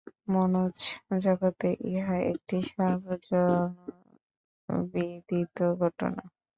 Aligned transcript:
মনোজগতে 0.33 1.69
ইহা 1.91 2.15
একটি 2.31 2.57
সর্বজনবিদিত 2.71 3.37
ঘটনা। 5.81 6.23